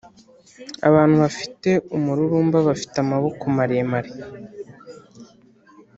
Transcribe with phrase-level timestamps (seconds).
[0.87, 4.11] abantu bafite umururumba bafite amaboko maremare.